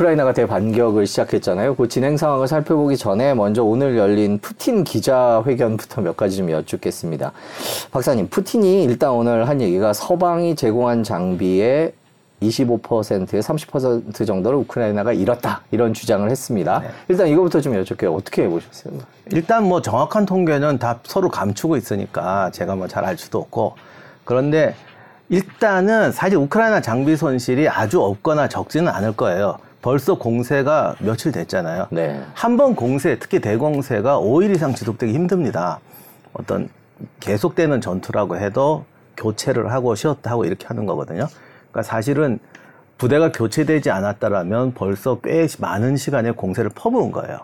[0.00, 1.74] 우크라이나가 대반격을 시작했잖아요.
[1.76, 7.32] 그 진행 상황을 살펴보기 전에 먼저 오늘 열린 푸틴 기자회견부터 몇 가지 좀 여쭙겠습니다.
[7.90, 11.92] 박사님, 푸틴이 일단 오늘 한 얘기가 서방이 제공한 장비의
[12.42, 16.80] 25%에 30% 정도를 우크라이나가 잃었다 이런 주장을 했습니다.
[16.80, 16.88] 네.
[17.08, 18.14] 일단 이거부터 좀 여쭙게요.
[18.14, 18.94] 어떻게 해보셨어요?
[19.32, 23.74] 일단 뭐 정확한 통계는 다 서로 감추고 있으니까 제가 뭐 잘 알 수도 없고
[24.24, 24.74] 그런데
[25.28, 29.58] 일단은 사실 우크라이나 장비 손실이 아주 없거나 적지는 않을 거예요.
[29.82, 31.86] 벌써 공세가 며칠 됐잖아요.
[31.90, 32.22] 네.
[32.34, 35.80] 한 번 공세, 특히 대공세가 5일 이상 지속되기 힘듭니다.
[36.34, 36.68] 어떤
[37.20, 38.84] 계속되는 전투라고 해도
[39.16, 41.26] 교체를 하고 쉬었다 하고 이렇게 하는 거거든요.
[41.70, 42.38] 그러니까 사실은
[42.98, 47.38] 부대가 교체되지 않았다라면 벌써 꽤 많은 시간에 공세를 퍼부은 거예요.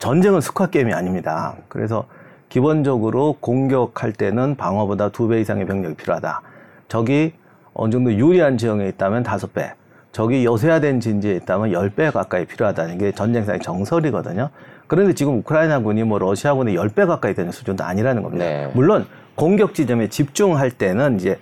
[0.00, 1.54] 전쟁은 스쿼 게임이 아닙니다.
[1.68, 2.06] 그래서
[2.48, 6.42] 기본적으로 공격할 때는 방어보다 두 배 이상의 병력이 필요하다.
[6.88, 7.34] 적이
[7.74, 9.72] 어느 정도 유리한 지형에 있다면 다섯 배,
[10.12, 14.50] 적이 여세화된 진지에 있다면 열 배 가까이 필요하다는 게 전쟁상의 정설이거든요.
[14.86, 18.44] 그런데 지금 우크라이나군이 뭐 러시아군의 열 배 가까이 되는 수준도 아니라는 겁니다.
[18.44, 18.70] 네.
[18.74, 21.38] 물론 공격 지점에 집중할 때는 이제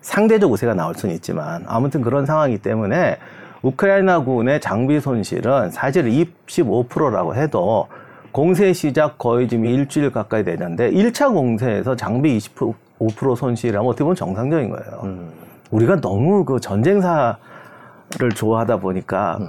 [0.00, 3.18] 상대적 우세가 나올 수는 있지만 아무튼 그런 상황이기 때문에
[3.62, 7.86] 우크라이나군의 장비 손실은 사실 25%라고 해도
[8.32, 14.70] 공세 시작 거의 지금 일주일 가까이 되는데 1차 공세에서 장비 25% 손실이라면 어떻게 보면 정상적인
[14.70, 15.00] 거예요.
[15.04, 15.28] 음.
[15.70, 17.36] 우리가 너무 그 전쟁사
[18.18, 19.48] 를 좋아하다 보니까 음.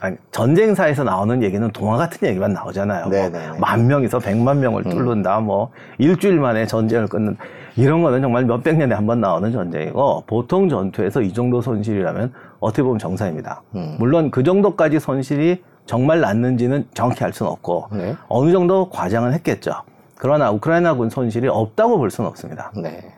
[0.00, 3.08] 아니, 전쟁사에서 나오는 얘기는 동화 같은 얘기만 나오잖아요.
[3.08, 4.90] 뭐 만 명에서 백만 명을 음.
[4.90, 5.44] 뚫는다, 음.
[5.44, 7.36] 뭐 일주일 만에 전쟁을 끊는
[7.76, 12.82] 이런 거는 정말 몇백 년에 한 번 나오는 전쟁이고 보통 전투에서 이 정도 손실이라면 어떻게
[12.82, 13.62] 보면 정상입니다.
[13.74, 13.96] 음.
[13.98, 18.16] 물론 그 정도까지 손실이 정말 났는지는 정확히 알 수는 없고 네.
[18.28, 19.72] 어느 정도 과장은 했겠죠.
[20.16, 22.72] 그러나 우크라이나군 손실이 없다고 볼 수는 없습니다.
[22.74, 23.12] 네.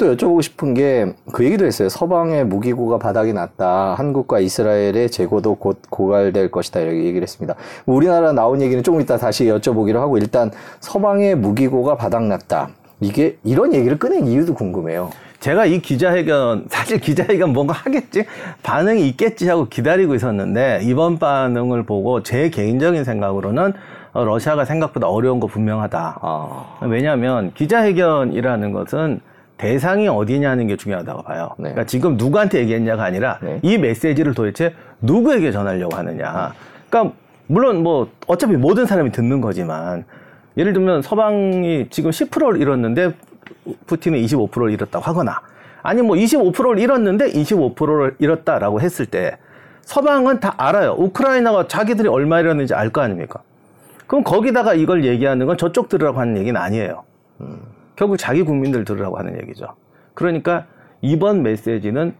[0.00, 1.88] 또 여쭤보고 싶은 게 그 얘기도 했어요.
[1.88, 3.94] 서방의 무기고가 바닥이 났다.
[3.94, 6.80] 한국과 이스라엘의 재고도 곧 고갈될 것이다.
[6.80, 7.54] 이렇게 얘기를 했습니다.
[7.86, 10.50] 우리나라 나온 얘기는 조금 이따 다시 여쭤보기로 하고 일단
[10.80, 12.70] 서방의 무기고가 바닥 났다.
[13.00, 15.10] 이게 이런 얘기를 꺼낸 이유도 궁금해요.
[15.38, 18.26] 제가 이 기자회견 사실 기자회견 뭔가 하겠지
[18.62, 23.72] 반응이 있겠지 하고 기다리고 있었는데 이번 반응을 보고 제 개인적인 생각으로는
[24.12, 26.18] 어, 러시아가 생각보다 어려운 거 분명하다.
[26.20, 26.78] 아.
[26.82, 29.20] 왜냐하면 기자회견이라는 것은
[29.64, 31.50] 대상이 어디냐는 게 중요하다고 봐요.
[31.58, 31.64] 네.
[31.64, 33.58] 그러니까 지금 누구한테 얘기했냐가 아니라 네.
[33.60, 36.54] 이 메시지를 도대체 누구에게 전하려고 하느냐.
[36.88, 37.14] 그러니까
[37.46, 40.04] 물론 뭐 어차피 모든 사람이 듣는 거지만
[40.56, 43.12] 예를 들면 서방이 지금 10%를 잃었는데
[43.86, 45.42] 푸틴은 25%를 잃었다고 하거나
[45.82, 49.36] 아니 뭐 25%를 잃었는데 25%를 잃었다라고 했을 때
[49.82, 50.94] 서방은 다 알아요.
[50.96, 53.40] 우크라이나가 자기들이 얼마 잃었는지 알 거 아닙니까?
[54.06, 57.02] 그럼 거기다가 이걸 얘기하는 건 저쪽 들으라고 하는 얘기는 아니에요.
[57.42, 57.58] 음,
[58.00, 59.76] 결국 자기 국민들 들으라고 하는 얘기죠.
[60.14, 60.64] 그러니까
[61.02, 62.14] 이번 메시지는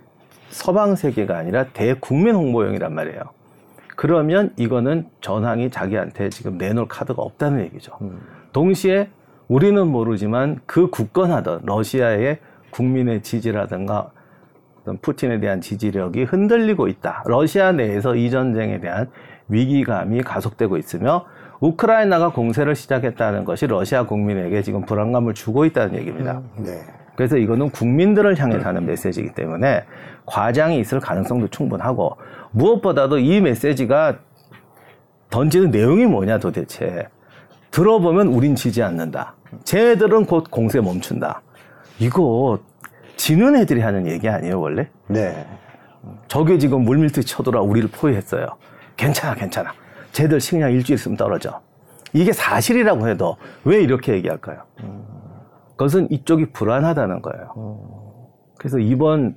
[0.50, 3.22] 서방 세계가 아니라 대국민 홍보용이란 말이에요.
[3.96, 7.96] 그러면 이거는 전황이 자기한테 지금 내놓을 카드가 없다는 얘기죠.
[8.02, 8.20] 음.
[8.52, 9.08] 동시에
[9.48, 12.41] 우리는 모르지만 그 굳건하던 러시아의
[12.72, 14.10] 국민의 지지라든가
[14.82, 17.22] 어떤 푸틴에 대한 지지력이 흔들리고 있다.
[17.24, 19.08] 러시아 내에서 이 전쟁에 대한
[19.48, 21.24] 위기감이 가속되고 있으며
[21.60, 26.43] 우크라이나가 공세를 시작했다는 것이 러시아 국민에게 지금 불안감을 주고 있다는 얘기입니다.
[26.56, 26.81] 음, 네.
[27.16, 29.84] 그래서 이거는 국민들을 향해 가는 메시지이기 때문에
[30.25, 32.16] 과장이 있을 가능성도 충분하고
[32.53, 34.19] 무엇보다도 이 메시지가
[35.28, 37.09] 던지는 내용이 뭐냐 도대체
[37.71, 39.34] 들어보면 우린 지지 않는다.
[39.65, 41.42] 쟤들은 곧 공세 멈춘다.
[41.98, 42.59] 이거
[43.16, 44.88] 지는 애들이 하는 얘기 아니에요 원래?
[45.06, 45.47] 네.
[46.27, 48.47] 저게 지금 물밀듯이 쳐들어 우리를 포위했어요.
[48.97, 49.75] 괜찮아 괜찮아.
[50.12, 51.60] 쟤들 식량 일주일 있으면 떨어져.
[52.12, 54.62] 이게 사실이라고 해도 왜 이렇게 얘기할까요?
[55.71, 58.31] 그것은 이쪽이 불안하다는 거예요.
[58.59, 59.37] 그래서 이번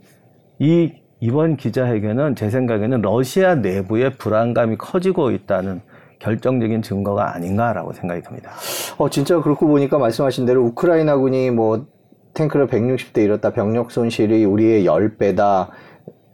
[0.59, 5.81] 이 이번 기자회견은 제 생각에는 러시아 내부의 불안감이 커지고 있다는
[6.19, 8.51] 결정적인 증거가 아닌가라고 생각이 듭니다.
[8.97, 11.85] 어, 진짜 그렇고 보니까 말씀하신 대로 우크라이나군이 뭐
[12.33, 15.69] 탱크를 160대 잃었다, 병력 손실이 우리의 10배다,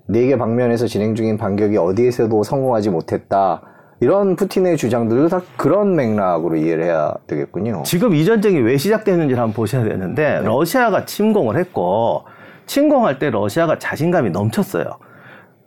[0.09, 3.61] 4개 방면에서 진행 중인 반격이 어디에서도 성공하지 못했다.
[4.01, 7.83] 이런 푸틴의 주장들도 다 그런 맥락으로 이해를 해야 되겠군요.
[7.83, 10.45] 지금 이 전쟁이 왜 시작됐는지를 한번 보셔야 되는데, 네.
[10.45, 12.23] 러시아가 침공을 했고,
[12.65, 14.85] 침공할 때 러시아가 자신감이 넘쳤어요.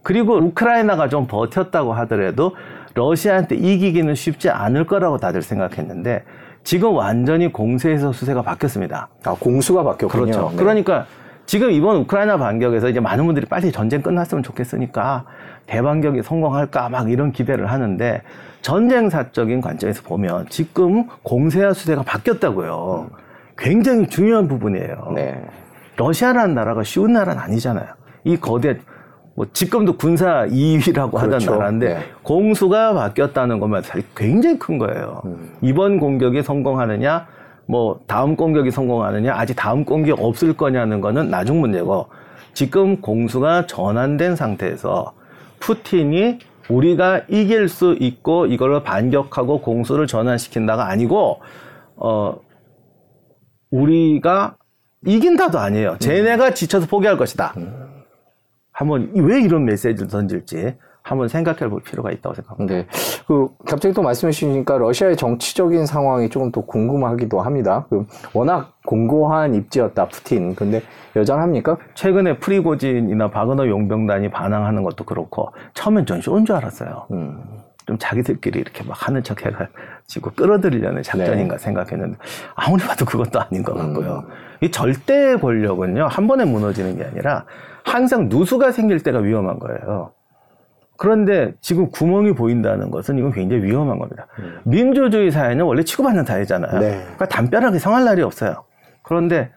[0.02, 2.55] 그리고 우크라이나가 좀 버텼다고 하더라도
[2.94, 6.25] 러시아한테 이기기는 쉽지 않을 거라고 다들 생각했는데
[6.64, 9.08] 지금 완전히 공세에서 수세가 바뀌었습니다.
[9.25, 10.25] 아, 공수가 바뀌었군요.
[10.25, 10.50] 그렇죠.
[10.50, 10.56] 네.
[10.56, 11.06] 그러니까
[11.46, 15.25] 지금 이번 우크라이나 반격에서 이제 많은 분들이 빨리 전쟁 끝났으면 좋겠으니까
[15.67, 18.23] 대반격이 성공할까 막 이런 기대를 하는데
[18.62, 23.11] 전쟁사적인 관점에서 보면 지금 공세와 수세가 바뀌었다고요.
[23.59, 25.12] 굉장히 중요한 부분이에요.
[25.14, 25.43] 네.
[25.97, 27.87] 러시아라는 나라가 쉬운 나라는 아니잖아요.
[28.25, 28.79] 이 거대
[29.35, 31.53] 뭐 지금도 군사 2위라고 하던 그렇죠.
[31.53, 32.00] 나라인데 네.
[32.23, 35.23] 공수가 바뀌었다는 것만 사실 굉장히 큰 거예요.
[35.25, 35.56] 음.
[35.62, 37.26] 이번 공격이 성공하느냐,
[37.67, 42.08] 뭐 다음 공격이 성공하느냐, 아직 다음 공격 없을 거냐는 거는 나중 문제고
[42.53, 45.12] 지금 공수가 전환된 상태에서
[45.62, 46.38] 푸틴이
[46.69, 51.41] 우리가 이길 수 있고 이걸로 반격하고 공수를 전환시킨다가 아니고
[51.97, 52.41] 어
[53.70, 54.56] 우리가
[55.06, 55.97] 이긴다도 아니에요.
[55.99, 57.55] 쟤네가 지쳐서 포기할 것이다.
[58.73, 62.75] 한번 왜 이런 메시지를 던질지 한번 생각해 볼 필요가 있다고 생각합니다.
[62.75, 62.87] 네.
[63.27, 67.87] 그, 갑자기 또 말씀해 주시니까 러시아의 정치적인 상황이 조금 더 궁금하기도 합니다.
[67.91, 70.55] 그, 워낙 공고한 입지였다, 푸틴.
[70.55, 70.83] 근데
[71.17, 71.77] 여전합니까?
[71.95, 77.07] 최근에 프리고진이나 바그너 용병단이 반항하는 것도 그렇고 처음엔 전 쇼인 줄 알았어요.
[77.11, 77.43] 음.
[77.87, 82.17] 좀 자기들끼리 이렇게 막 하는 척 해가지고 끌어들이려는 작전인가 생각했는데
[82.55, 84.25] 아무리 봐도 그것도 아닌 것 같고요.
[84.61, 87.45] 이 절대 권력은요 한 번에 무너지는 게 아니라
[87.85, 90.13] 항상 누수가 생길 때가 위험한 거예요.
[91.03, 94.29] 그런데 지금 구멍이 보인다는 것은 이건 굉장히 위험한 겁니다.
[94.63, 96.79] 민주주의 사회는 원래 치고받는 사회잖아요.
[96.79, 96.91] 네.
[97.01, 98.63] 그러니까 담벼락이 성할 날이 없어요.
[99.03, 99.51] 그런데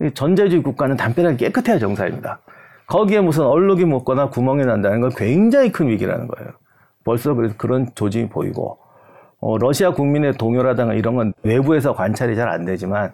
[0.00, 2.38] 이 전제주의 국가는 담벼락이 깨끗해야 정사입니다.
[2.86, 6.52] 거기에 무슨 얼룩이 묻거나 구멍이 난다는 건 굉장히 큰 위기라는 거예요.
[7.02, 8.78] 벌써 그래서 그런 조짐이 보이고
[9.40, 13.10] 어, 러시아 국민의 동요라든가 이런 건 외부에서 관찰이 잘 안 되지만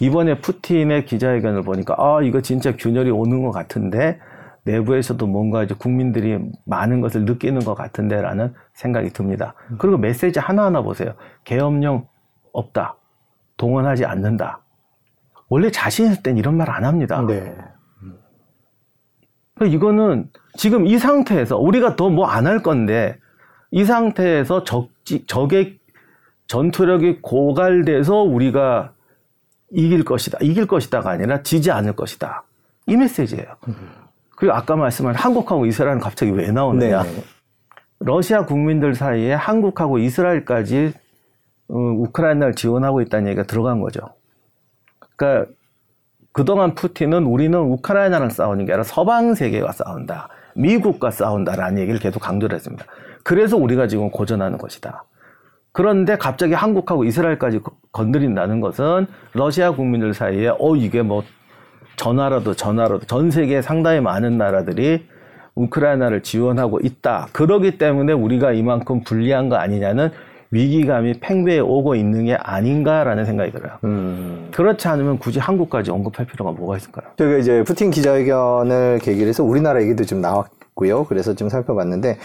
[0.00, 4.18] 이번에 푸틴의 기자회견을 보니까 아 이거 진짜 균열이 오는 것 같은데
[4.64, 9.54] 내부에서도 뭔가 이제 국민들이 많은 것을 느끼는 것 같은데라는 생각이 듭니다.
[9.78, 11.14] 그리고 메시지 하나하나 보세요.
[11.44, 12.06] 계엄령
[12.52, 12.96] 없다.
[13.56, 14.60] 동원하지 않는다.
[15.48, 17.24] 원래 자신 있을 땐 이런 말 안 합니다.
[17.26, 17.56] 네.
[19.54, 23.18] 그러니까 이거는 지금 이 상태에서 우리가 더 뭐 안 할 건데
[23.70, 24.88] 이 상태에서 적,
[25.26, 25.78] 적의
[26.46, 28.92] 전투력이 고갈돼서 우리가
[29.70, 30.38] 이길 것이다.
[30.40, 32.44] 이길 것이다가 아니라 지지 않을 것이다.
[32.86, 33.46] 이 메시지예요.
[34.40, 37.02] 그리고 아까 말씀한 한국하고 이스라엘은 갑자기 왜 나오느냐.
[37.02, 37.22] 네.
[37.98, 40.94] 러시아 국민들 사이에 한국하고 이스라엘까지
[41.68, 44.00] 어, 우크라이나를 지원하고 있다는 얘기가 들어간 거죠.
[45.14, 45.50] 그러니까
[46.32, 50.28] 그동안 푸틴은 우리는 우크라이나랑 싸우는 게 아니라 서방 세계와 싸운다.
[50.54, 52.86] 미국과 싸운다라는 얘기를 계속 강조를 했습니다.
[53.22, 55.04] 그래서 우리가 지금 고전하는 것이다.
[55.72, 61.22] 그런데 갑자기 한국하고 이스라엘까지 거- 건드린다는 것은 러시아 국민들 사이에 어 이게 뭐
[62.00, 65.04] 전화라도 전화라도 전 세계 상당히 많은 나라들이
[65.54, 67.28] 우크라이나를 지원하고 있다.
[67.32, 70.08] 그러기 때문에 우리가 이만큼 불리한 거 아니냐는
[70.50, 73.72] 위기감이 팽배해 오고 있는 게 아닌가라는 생각이 들어요.
[73.84, 74.48] 음.
[74.50, 77.04] 그렇지 않으면 굳이 한국까지 언급할 필요가 뭐가 있을까요?
[77.18, 81.04] 저희가 이제 푸틴 기자회견을 계기로 해서 우리나라 얘기도 좀 나왔고요.
[81.04, 82.18] 그래서 좀 살펴봤는데,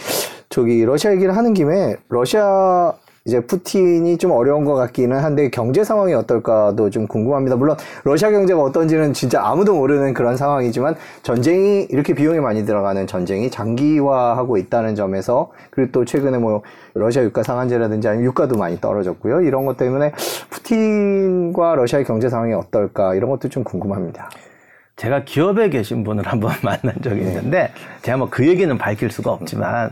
[0.48, 2.94] 저기 러시아 얘기를 하는 김에, 러시아
[3.26, 7.56] 이제 푸틴이 좀 어려운 것 같기는 한데, 경제 상황이 어떨까도 좀 궁금합니다.
[7.56, 13.50] 물론, 러시아 경제가 어떤지는 진짜 아무도 모르는 그런 상황이지만, 전쟁이, 이렇게 비용이 많이 들어가는 전쟁이
[13.50, 16.62] 장기화하고 있다는 점에서, 그리고 또 최근에 뭐,
[16.94, 19.40] 러시아 유가 상한제라든지 아니면 유가도 많이 떨어졌고요.
[19.40, 20.12] 이런 것 때문에,
[20.50, 24.30] 푸틴과 러시아의 경제 상황이 어떨까, 이런 것도 좀 궁금합니다.
[24.94, 27.70] 제가 기업에 계신 분을 한번 만난 적이 있는데
[28.00, 29.90] 제가 뭐 그 얘기는 밝힐 수가 없지만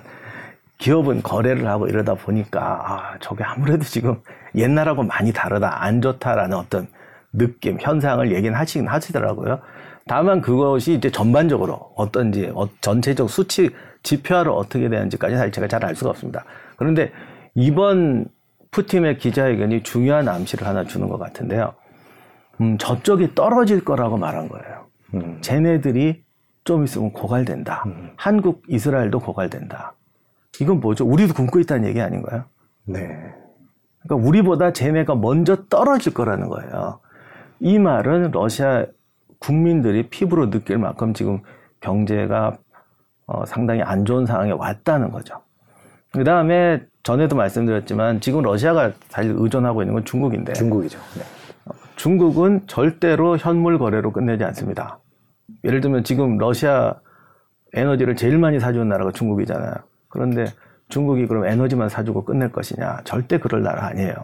[0.79, 4.21] 기업은 거래를 하고 이러다 보니까 아 저게 아무래도 지금
[4.55, 6.89] 옛날하고 많이 다르다 안 좋다라는 어떤
[7.33, 9.61] 느낌 현상을 얘기는 하시긴 하시더라고요.
[10.07, 13.71] 다만 그것이 이제 전반적으로 어떤지 어, 전체적 수치
[14.03, 16.45] 지표화를 어떻게 되는지까지 사실 제가 잘 알 수가 없습니다.
[16.77, 17.13] 그런데
[17.55, 18.27] 이번
[18.71, 21.73] 푸틴의 기자회견이 중요한 암시를 하나 주는 것 같은데요.
[22.61, 24.87] 음, 저쪽이 떨어질 거라고 말한 거예요.
[25.15, 25.39] 음.
[25.41, 26.23] 쟤네들이
[26.65, 27.85] 좀 있으면 고갈된다.
[28.17, 29.95] 한국, 이스라엘도 고갈된다.
[30.61, 31.05] 이건 뭐죠?
[31.07, 32.45] 우리도 굶고 있다는 얘기 아닌가요?
[32.85, 33.35] 네.
[34.03, 37.01] 그러니까 우리보다 쟤네가 먼저 떨어질 거라는 거예요.
[37.61, 38.87] 이 말은 러시아
[39.39, 41.41] 국민들이 피부로 느낄 만큼 지금
[41.81, 42.59] 경제가
[43.27, 45.41] 어, 상당히 안 좋은 상황에 왔다는 거죠.
[46.13, 50.99] 그 다음에 전에도 말씀드렸지만 지금 러시아가 사실 의존하고 있는 건 중국인데 중국이죠.
[51.17, 51.25] 네.
[51.97, 54.99] 중국은 절대로 현물 거래로 끝내지 않습니다.
[55.65, 56.95] 예를 들면 지금 러시아
[57.73, 59.75] 에너지를 제일 많이 사주는 나라가 중국이잖아요.
[60.15, 60.47] 그런데
[60.89, 63.01] 중국이 그럼 에너지만 사주고 끝낼 것이냐?
[63.05, 64.15] 절대 그럴 나라 아니에요.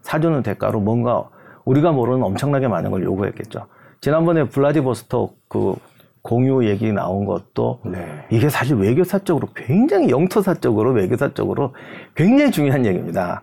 [0.00, 1.28] 사주는 대가로 뭔가
[1.64, 3.66] 우리가 모르는 엄청나게 많은 걸 요구했겠죠.
[4.00, 5.74] 지난번에 블라디보스톡 그
[6.22, 8.24] 공유 얘기 나온 것도 네.
[8.30, 11.74] 이게 사실 외교사적으로 굉장히 영토사적으로 외교사적으로
[12.14, 13.42] 굉장히 중요한 얘기입니다.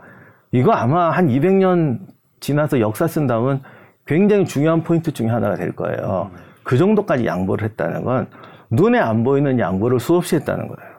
[0.51, 1.99] 이거 아마 한 200년
[2.39, 3.61] 지나서 역사 쓴다면
[4.07, 6.31] 굉장히 중요한 포인트 중에 하나가 될 거예요.
[6.63, 8.27] 그 정도까지 양보를 했다는 건
[8.71, 10.90] 눈에 안 보이는 양보를 수없이 했다는 거예요.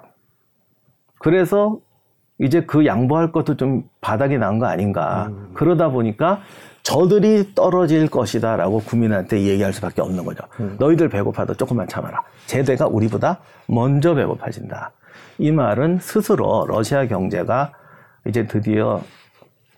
[1.23, 1.79] 그래서
[2.39, 5.31] 이제 그 양보할 것도 좀 바닥이 난 거 아닌가.
[5.55, 6.41] 그러다 보니까
[6.83, 10.43] 저들이 떨어질 것이다 라고 국민한테 얘기할 수밖에 없는 거죠.
[10.59, 10.77] 음.
[10.81, 12.23] 너희들 배고파도 조금만 참아라.
[12.47, 13.39] 제대가 우리보다
[13.69, 14.91] 먼저 배고파진다.
[15.39, 17.73] 이 말은 스스로 러시아 경제가
[18.27, 19.01] 이제 드디어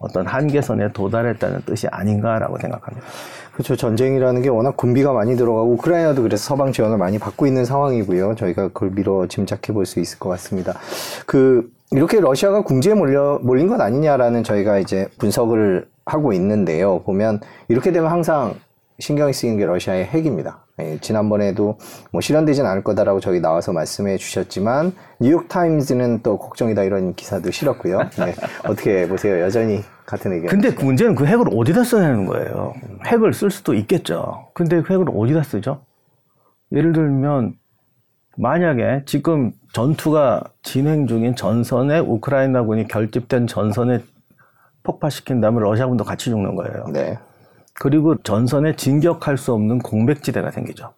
[0.05, 3.07] 어떤 한계선에 도달했다는 뜻이 아닌가라고 생각합니다.
[3.53, 3.77] 그렇죠.
[3.77, 8.35] 전쟁이라는 게 워낙 군비가 많이 들어가고 우크라이나도 그래서 서방 지원을 많이 받고 있는 상황이고요.
[8.35, 10.75] 저희가 그걸 미뤄 짐작해 볼 수 있을 것 같습니다.
[11.27, 17.03] 그 이렇게 러시아가 궁지에 몰려 몰린 것 아니냐라는 저희가 이제 분석을 하고 있는데요.
[17.03, 18.55] 보면 이렇게 되면 항상
[18.99, 20.64] 신경이 쓰이는 게 러시아의 핵입니다.
[20.81, 21.79] 예, 지난번에도
[22.11, 27.99] 뭐 실현되진 않을 거다라고 저희 나와서 말씀해 주셨지만 뉴욕 타임즈는 또 걱정이다 이런 기사도 실었고요.
[27.99, 28.35] 네,
[28.69, 29.41] 어떻게 보세요?
[29.41, 30.49] 여전히 같은 의견.
[30.49, 32.75] 근데 그 문제는 그 핵을 어디다 써야 하는 거예요.
[33.07, 34.49] 핵을 쓸 수도 있겠죠.
[34.53, 35.83] 근데 그 핵을 어디다 쓰죠?
[36.73, 37.55] 예를 들면
[38.37, 44.01] 만약에 지금 전투가 진행 중인 전선에 우크라이나군이 결집된 전선에
[44.83, 46.85] 폭파시킨다면 러시아군도 같이 죽는 거예요.
[46.93, 47.17] 네.
[47.75, 50.95] 그리고 전선에 진격할 수 없는 공백지대가 생기죠.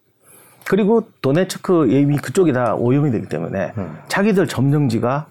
[0.69, 3.97] 그리고 도네츠크 이미 그쪽이 다 오염이 되기 때문에 음.
[4.07, 5.27] 자기들 점령지가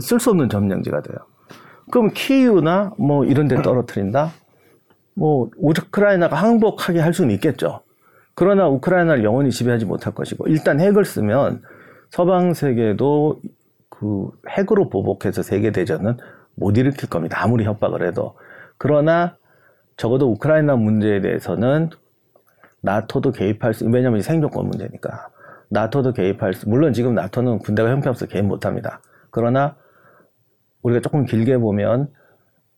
[0.00, 1.16] 쓸 수 없는 점령지가 돼요.
[1.90, 4.32] 그럼 키이우나 뭐 이런 데 떨어뜨린다?
[5.14, 7.80] 뭐 우크라이나가 항복하게 할 수는 있겠죠.
[8.34, 11.62] 그러나 우크라이나를 영원히 지배하지 못할 것이고 일단 핵을 쓰면
[12.10, 13.40] 서방 세계도
[13.90, 16.16] 그 핵으로 보복해서 세계 대전은
[16.54, 17.42] 못 일으킬 겁니다.
[17.42, 18.36] 아무리 협박을 해도.
[18.78, 19.36] 그러나
[19.96, 21.90] 적어도 우크라이나 문제에 대해서는
[22.80, 25.28] 나토도 개입할 수, 왜냐면 생존권 문제니까.
[25.70, 29.00] 나토도 개입할 수, 물론 지금 나토는 군대가 형편없어 개입 못 합니다.
[29.30, 29.76] 그러나
[30.82, 32.08] 우리가 조금 길게 보면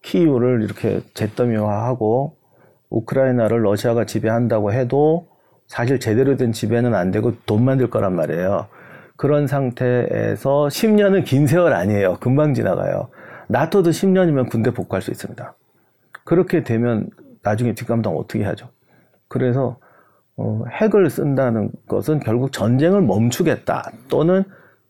[0.03, 2.37] 키이우를 이렇게 잿더미화하고
[2.91, 5.29] 우크라이나를 러시아가 지배한다고 해도
[5.67, 8.67] 사실 제대로 된 지배는 안 되고 돈 만들 거란 말이에요.
[9.17, 12.19] 그런 상태에서 10년은 긴 세월 아니에요.
[12.21, 13.09] 금방 지나가요.
[13.49, 15.55] 나토도 10년이면 군대 복구할 수 있습니다.
[16.25, 17.09] 그렇게 되면
[17.43, 18.69] 나중에 뒷감당 어떻게 하죠?
[19.29, 19.79] 그래서
[20.37, 24.45] 어, 핵을 쓴다는 것은 결국 전쟁을 멈추겠다 또는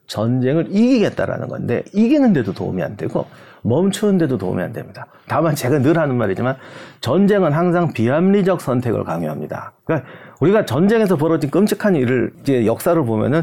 [0.06, 3.26] 전쟁을 이기겠다라는 건데 이기는데도 도움이 안 되고
[3.62, 5.06] 멈추는데도 도움이 안 됩니다.
[5.26, 6.56] 다만 제가 늘 하는 말이지만
[7.00, 9.72] 전쟁은 항상 비합리적 선택을 강요합니다.
[9.84, 10.08] 그러니까
[10.40, 13.42] 우리가 전쟁에서 벌어진 끔찍한 일을 이제 역사를 보면은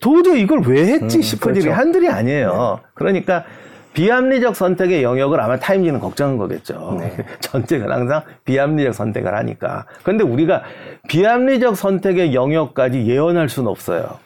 [0.00, 1.60] 도저히 이걸 왜 했지 음, 싶은 그렇죠.
[1.60, 2.78] 일이 한둘이 아니에요.
[2.80, 2.88] 네.
[2.94, 3.44] 그러니까
[3.92, 6.96] 비합리적 선택의 영역을 아마 타임지는 걱정한 거겠죠.
[6.98, 7.14] 네.
[7.40, 9.86] 전쟁은 항상 비합리적 선택을 하니까.
[10.02, 10.62] 그런데 우리가
[11.08, 14.18] 비합리적 선택의 영역까지 예언할 수는 없어요.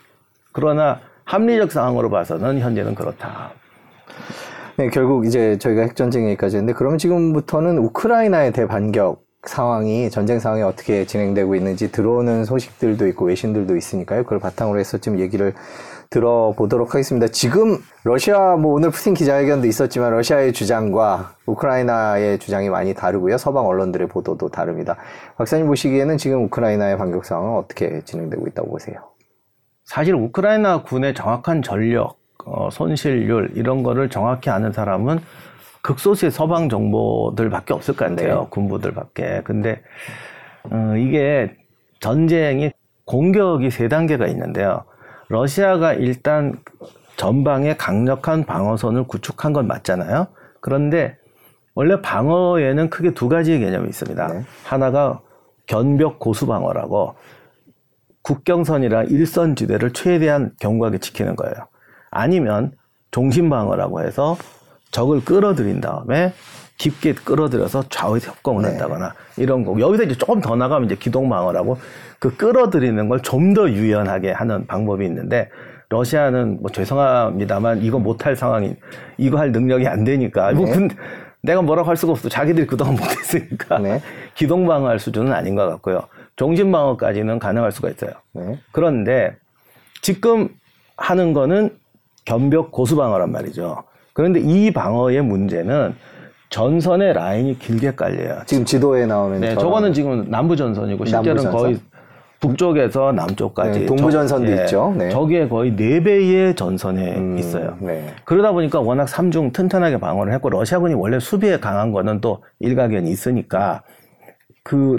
[0.52, 3.50] 그러나 합리적 상황으로 봐서는 현재는 그렇다.
[4.76, 11.06] 네, 결국 이제 저희가 핵전쟁 얘기까지 했는데 그러면 지금부터는 우크라이나의 대반격 상황이 전쟁 상황이 어떻게
[11.06, 14.24] 진행되고 있는지 들어오는 소식들도 있고 외신들도 있으니까요.
[14.24, 15.54] 그걸 바탕으로 해서 좀 얘기를
[16.10, 17.28] 들어보도록 하겠습니다.
[17.28, 23.38] 지금 러시아 뭐 오늘 푸틴 기자회견도 있었지만 러시아의 주장과 우크라이나의 주장이 많이 다르고요.
[23.38, 24.96] 서방 언론들의 보도도 다릅니다.
[25.36, 28.96] 박사님 보시기에는 지금 우크라이나의 반격 상황은 어떻게 진행되고 있다고 보세요?
[29.84, 35.20] 사실 우크라이나 군의 정확한 전력, 어, 손실률 이런 거를 정확히 아는 사람은
[35.82, 38.40] 극소수의 서방 정보들밖에 없을 것 같아요.
[38.42, 38.46] 네.
[38.50, 39.42] 군부들밖에.
[39.44, 39.80] 근데
[40.64, 41.56] 어, 이게
[42.00, 42.72] 전쟁이
[43.04, 44.84] 공격이 세 단계가 있는데요.
[45.28, 46.60] 러시아가 일단
[47.16, 50.28] 전방에 강력한 방어선을 구축한 건 맞잖아요.
[50.60, 51.16] 그런데
[51.74, 54.26] 원래 방어에는 크게 두 가지의 개념이 있습니다.
[54.28, 54.44] 네.
[54.64, 55.20] 하나가
[55.66, 57.14] 견벽 고수 방어라고
[58.22, 61.54] 국경선이랑 일선 지대를 최대한 견고하게 지키는 거예요.
[62.10, 62.72] 아니면
[63.10, 64.36] 종신 방어라고 해서
[64.90, 66.32] 적을 끌어들인 다음에
[66.78, 68.68] 깊게 끌어들여서 좌우에서 협공을 네.
[68.70, 69.78] 한다거나 이런 거.
[69.78, 71.78] 여기서 이제 조금 더 나가면 이제 기동 방어라고
[72.18, 75.48] 그 끌어들이는 걸 좀 더 유연하게 하는 방법이 있는데
[75.88, 78.74] 러시아는 뭐 죄송합니다만 이거 못할 상황이
[79.16, 80.70] 이거 할 능력이 안 되니까 뭐 네.
[80.70, 80.96] 뭐 근,
[81.42, 84.02] 내가 뭐라고 할 수가 없어 자기들이 그동안 못했으니까 네.
[84.34, 86.02] 기동 방어할 수준은 아닌 것 같고요
[86.34, 88.58] 종신 방어까지는 가능할 수가 있어요 네.
[88.72, 89.36] 그런데
[90.02, 90.48] 지금
[90.96, 91.78] 하는 거는
[92.24, 95.94] 견벽 고수 방어란 말이죠 그런데 이 방어의 문제는
[96.50, 98.42] 전선의 라인이 길게 깔려요.
[98.46, 101.78] 지금 지도에 나오는 네, 저거는 지금 남부 전선이고 실제로는 남부 거의
[102.40, 104.94] 북쪽에서 남쪽까지 네, 동부 전선도 예, 있죠.
[104.96, 105.08] 네.
[105.10, 107.76] 저기에 거의 네 배의 전선에 음, 있어요.
[107.80, 108.14] 네.
[108.24, 113.82] 그러다 보니까 워낙 삼중 튼튼하게 방어를 했고 러시아군이 원래 수비에 강한 거는 또 일가견이 있으니까
[114.62, 114.96] 그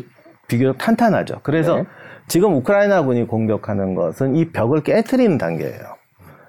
[0.47, 1.41] 비교적 탄탄하죠.
[1.43, 1.83] 그래서 네.
[2.27, 5.97] 지금 우크라이나군이 공격하는 것은 이 벽을 깨트리는 단계예요.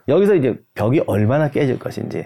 [0.08, 2.24] 여기서 이제 벽이 얼마나 깨질 것인지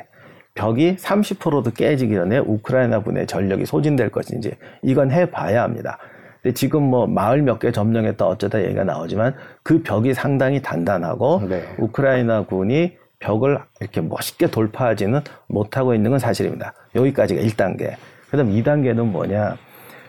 [0.54, 5.98] 벽이 30%도 깨지기 전에 우크라이나군의 전력이 소진될 것인지 이건 해봐야 합니다.
[6.42, 11.62] 근데 지금 뭐 마을 몇 개 점령했다 어쩌다 얘기가 나오지만 그 벽이 상당히 단단하고 네.
[11.78, 16.74] 우크라이나군이 벽을 이렇게 멋있게 돌파하지는 못하고 있는 건 사실입니다.
[16.96, 17.94] 여기까지가 1단계.
[18.30, 19.56] 그 다음 2단계는 뭐냐.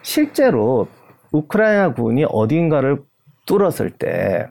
[0.01, 0.87] 실제로
[1.31, 3.01] 우크라이나 군이 어딘가를
[3.45, 4.47] 뚫었을 때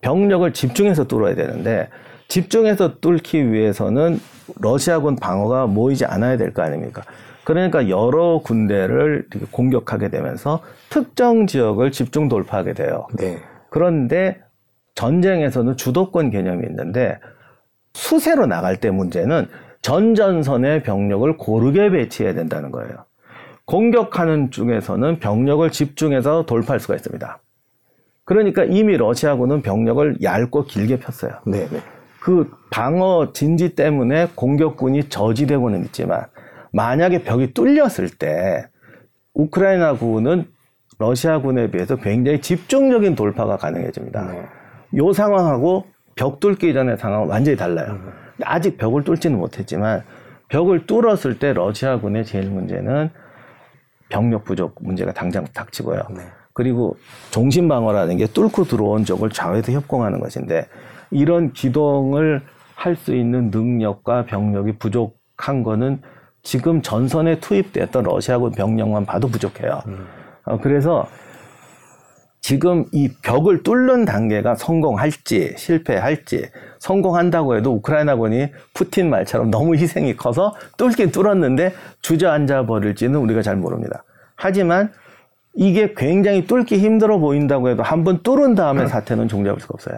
[0.00, 1.88] 병력을 집중해서 뚫어야 되는데
[2.28, 4.20] 집중해서 뚫기 위해서는
[4.60, 7.02] 러시아군 방어가 모이지 않아야 될 거 아닙니까?
[7.44, 13.06] 그러니까 여러 군대를 공격하게 되면서 특정 지역을 집중 돌파하게 돼요.
[13.16, 13.38] 네.
[13.70, 14.40] 그런데
[14.96, 17.18] 전쟁에서는 주도권 개념이 있는데
[17.94, 19.46] 수세로 나갈 때 문제는
[19.82, 23.04] 전전선의 병력을 고르게 배치해야 된다는 거예요.
[23.66, 27.38] 공격하는 중에서는 병력을 집중해서 돌파할 수가 있습니다.
[28.24, 31.32] 그러니까 이미 러시아군은 병력을 얇고 길게 폈어요.
[31.46, 31.68] 네.
[32.26, 32.32] 네.
[32.32, 36.24] 그 방어 진지 때문에 공격군이 저지되고는 있지만
[36.72, 38.66] 만약에 벽이 뚫렸을 때
[39.34, 40.46] 우크라이나군은
[40.98, 44.32] 러시아군에 비해서 굉장히 집중적인 돌파가 가능해집니다.
[44.32, 44.46] 네.
[44.96, 47.98] 요 상황하고 벽 뚫기 전의 상황은 완전히 달라요.
[48.42, 50.02] 아직 벽을 뚫지는 못했지만
[50.48, 53.10] 벽을 뚫었을 때 러시아군의 제일 문제는
[54.08, 56.02] 병력 부족 문제가 당장 닥치고요.
[56.10, 56.22] 네.
[56.54, 56.96] 그리고
[57.30, 60.66] 종신 방어라는 게 뚫고 들어온 적을 좌우에서 협공하는 것인데
[61.10, 62.42] 이런 기동을
[62.74, 66.02] 할 수 있는 능력과 병력이 부족한 거는
[66.42, 69.80] 지금 전선에 투입됐던 러시아군 병력만 봐도 부족해요.
[70.44, 71.08] 어, 그래서
[72.40, 76.48] 지금 이 벽을 뚫는 단계가 성공할지 실패할지
[76.78, 81.72] 성공한다고 해도 우크라이나군이 푸틴 말처럼 너무 희생이 커서 뚫긴 뚫었는데
[82.02, 84.04] 주저앉아 버릴지는 우리가 잘 모릅니다.
[84.36, 84.92] 하지만
[85.54, 89.96] 이게 굉장히 뚫기 힘들어 보인다고 해도 한번 뚫은 다음에 사태는 종잡을 수가 없어요.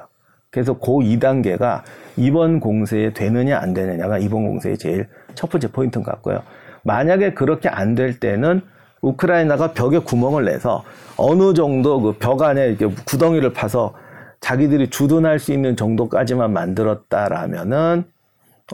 [0.51, 1.83] 그래서 고 2단계가
[2.17, 6.43] 이번 공세에 되느냐 안 되느냐가 이번 공세의 제일 첫 번째 포인트인 것 같고요.
[6.85, 8.63] 만약에 그렇게 안 될 때는
[9.03, 10.85] 우크라이나가 벽에 구멍을 내서
[11.17, 13.95] 어느 정도 그 벽 안에 이렇게 구덩이를 파서
[14.41, 18.05] 자기들이 주둔할 수 있는 정도까지만 만들었다라면은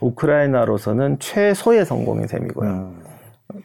[0.00, 2.68] 우크라이나로서는 최소의 성공인 셈이고요.
[2.70, 3.00] 음.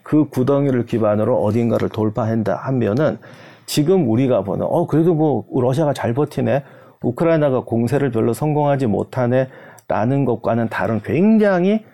[0.04, 3.18] 그 구덩이를 기반으로 어딘가를 돌파한다 하면은
[3.66, 6.64] 지금 우리가 보는 어 그래도 뭐 러시아가 잘 버티네
[7.04, 11.86] 우크라이나가 공세를 별로 성공하지 못하네라는 것과는 다른 굉장히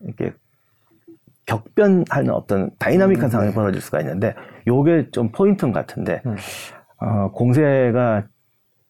[0.00, 0.32] 이렇게
[1.46, 4.34] 격변하는 어떤 다이나믹한 상황이 벌어질 수가 있는데
[4.66, 6.22] 요게 좀 포인트 같은데
[6.98, 8.24] 어, 공세가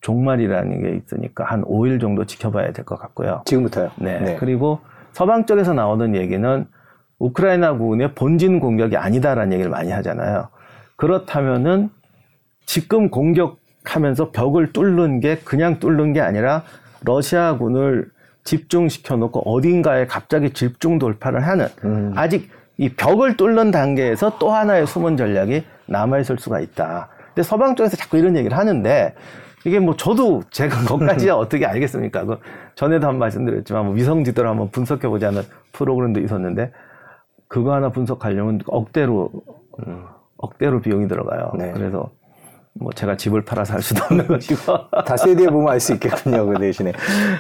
[0.03, 3.43] 종말이라는 게 있으니까 한 5일 정도 지켜봐야 될 것 같고요.
[3.47, 3.91] 지금부터요.
[3.97, 4.37] 네.
[4.39, 4.81] 그리고
[5.13, 6.67] 서방 쪽에서 나오는 얘기는
[7.19, 10.49] 우크라이나군의 본진 공격이 아니다라는 얘기를 많이 하잖아요.
[10.97, 11.89] 그렇다면은
[12.67, 16.63] 지금 공격 하면서 벽을 뚫는 게 그냥 뚫는 게 아니라
[17.05, 18.11] 러시아군을
[18.45, 22.13] 집중시켜 놓고 어딘가에 갑자기 집중 돌파를 하는 음.
[22.17, 27.09] 아직 이 벽을 뚫는 단계에서 또 하나의 숨은 전략이 남아 있을 수가 있다.
[27.29, 29.15] 근데 서방 쪽에서 자꾸 이런 얘기를 하는데
[29.65, 32.25] 이게 뭐 저도 제가 그것까지 어떻게 알겠습니까?
[32.25, 32.39] 그
[32.75, 35.43] 전에도 한번 말씀드렸지만 뭐 위성 지도를 한번 분석해 보자는
[35.73, 36.73] 프로그램도 있었는데
[37.49, 39.31] 그거 하나 분석하려면 억대로
[40.37, 41.53] 억대로 비용이 들어가요.
[41.57, 41.71] 네.
[41.73, 42.11] 그래서
[42.75, 44.61] 뭐 제가 집을 팔아서 할 수도 없는 것이고
[45.07, 46.47] 다수에 대해 보면 알 수 있겠군요.
[46.47, 46.93] 그 대신에.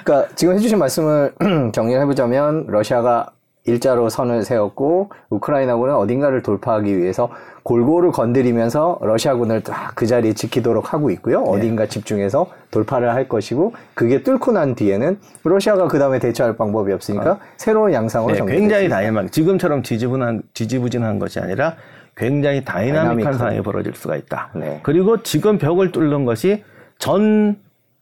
[0.05, 1.33] 그러니까 지금 해주신 말씀을
[1.73, 3.31] 정리해 보자면 러시아가
[3.65, 7.31] 일자로 선을 세웠고 우크라이나군은 어딘가를 돌파하기 위해서
[7.63, 11.43] 골고루 건드리면서 러시아군을 딱 그 자리에 지키도록 하고 있고요.
[11.43, 17.39] 어딘가 집중해서 돌파를 할 것이고 그게 뚫고 난 뒤에는 러시아가 그 다음에 대처할 방법이 없으니까
[17.57, 18.89] 새로운 양상으로 네, 전개될 굉장히.
[18.89, 21.77] 다양한 지금처럼 지지분한 지지부진한 것이 아니라
[22.17, 23.33] 굉장히 다이나믹한 다이나믹한.
[23.39, 24.51] 상황이 벌어질 수가 있다.
[24.55, 24.81] 네.
[24.83, 26.63] 그리고 지금 벽을 뚫는 것이
[26.99, 27.57] 전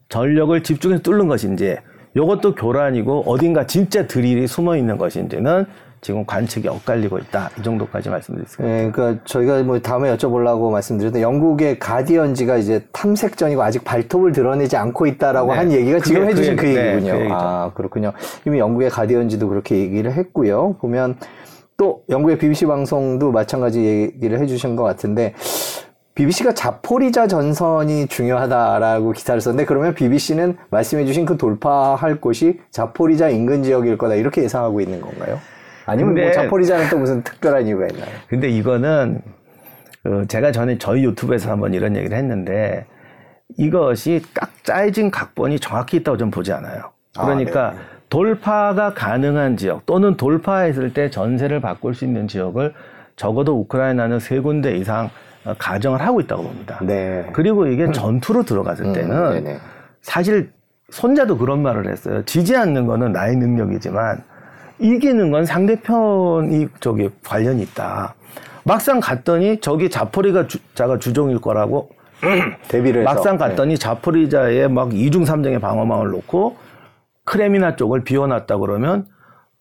[0.08, 1.76] 전력을 집중해서 뚫는 것인지
[2.16, 5.64] 이것도 교란이고 어딘가 진짜 드릴이 숨어 있는 것인지는
[6.02, 7.50] 지금 관측이 엇갈리고 있다.
[7.58, 8.48] 이 정도까지 있습니다.
[8.64, 15.06] 네, 그러니까 저희가 뭐 다음에 여쭤보려고 말씀드렸는데 영국의 가디언지가 이제 탐색전이고 아직 발톱을 드러내지 않고
[15.06, 17.12] 있다라고 네, 한 얘기가 그게 지금 그 해주신 그, 얘기- 네, 얘기군요.
[17.12, 17.34] 그 얘기죠.
[17.34, 18.12] 아 그렇군요.
[18.46, 20.76] 이미 영국의 가디언지도 그렇게 얘기를 했고요.
[20.80, 21.16] 보면
[21.80, 25.32] 또 영국의 BBC 방송도 마찬가지 얘기를 해주신 것 같은데
[26.14, 33.96] BBC가 자포리자 전선이 중요하다라고 기사를 썼는데 그러면 BBC는 말씀해주신 그 돌파할 곳이 자포리자 인근 지역일
[33.96, 35.38] 거다 이렇게 예상하고 있는 건가요?
[35.86, 38.10] 아니면 뭐 근데- 자포리자는 또 무슨 특별한 이유가 있나요?
[38.28, 39.22] 근데 이거는
[40.04, 42.84] 어, 제가 전에 저희 유튜브에서 한번 이런 얘기를 했는데
[43.56, 46.92] 이것이 딱 짜여진 각본이 정확히 있다고 좀 보지 않아요.
[47.16, 47.78] 아, 그러니까 네.
[48.10, 52.74] 돌파가 가능한 지역 또는 돌파했을 때 전세를 바꿀 수 있는 지역을
[53.16, 55.08] 적어도 우크라이나는 세 군데 이상
[55.44, 56.78] 어, 가정을 하고 있다고 봅니다.
[56.82, 57.26] 네.
[57.32, 59.58] 그리고 이게 전투로 들어갔을 음, 때는 네네.
[60.02, 60.50] 사실
[60.90, 62.22] 손자도 그런 말을 했어요.
[62.24, 64.22] 지지 않는 거는 나의 능력이지만
[64.80, 68.14] 이기는 건 상대편이 저기 관련이 있다.
[68.64, 71.90] 막상 갔더니 저기 자포리가 주, 자가 주종일 거라고
[72.68, 73.38] 대비를 막상 네.
[73.38, 76.56] 갔더니 자포리자에 막 이중 삼중의 방어망을 놓고
[77.30, 79.06] 크레미나 쪽을 비워놨다 그러면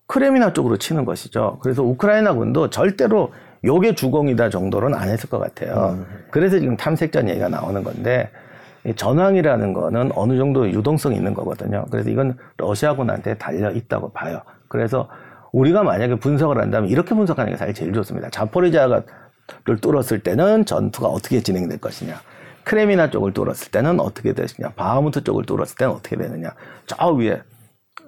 [0.07, 1.59] 크레미나 쪽으로 치는 것이죠.
[1.61, 3.31] 그래서 우크라이나군도 절대로
[3.63, 5.91] 요게 주공이다 정도로는 안 했을 것 같아요.
[5.99, 6.05] 음.
[6.31, 8.31] 그래서 지금 탐색전 얘기가 나오는 건데
[8.85, 11.85] 이 전황이라는 거는 어느 정도 유동성이 있는 거거든요.
[11.91, 14.41] 그래서 이건 러시아군한테 달려 있다고 봐요.
[14.67, 15.07] 그래서
[15.51, 18.31] 우리가 만약에 분석을 한다면 이렇게 분석하는 게 사실 제일 좋습니다.
[18.31, 19.03] 자포리자를
[19.79, 22.19] 뚫었을 때는 전투가 어떻게 진행될 것이냐.
[22.63, 24.73] 크레미나 쪽을 뚫었을 때는 어떻게 되느냐.
[24.75, 26.55] 바하무트 쪽을 뚫었을 때는 어떻게 되느냐.
[26.87, 27.43] 저 위에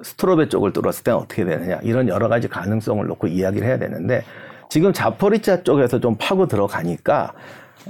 [0.04, 1.80] 스트로베 쪽을 뚫었을 때는 어떻게 되느냐.
[1.84, 4.24] 이런 여러 가지 가능성을 놓고 이야기를 해야 되는데
[4.70, 7.34] 지금 자포리자 쪽에서 좀 파고 들어가니까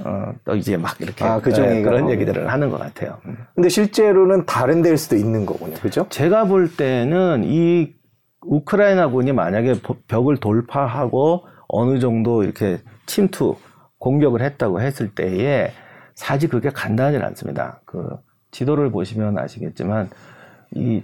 [0.04, 2.08] 어, 또 이제 막 이렇게 아, 그 네, 그런.
[2.10, 3.18] 얘기들을 하는 것 같아요.
[3.26, 3.36] 음.
[3.54, 5.74] 근데 실제로는 다른 데일 수도 있는 거군요.
[5.76, 6.06] 그죠?
[6.08, 7.92] 제가 볼 때는 이
[8.40, 13.56] 우크라이나군이 만약에 보- 벽을 돌파하고 어느 정도 이렇게 침투
[13.98, 15.70] 공격을 했다고 했을 때에
[16.14, 17.80] 사실 그게 간단하지 않습니다.
[17.84, 18.16] 그
[18.50, 20.10] 지도를 보시면 아시겠지만
[20.74, 21.02] 이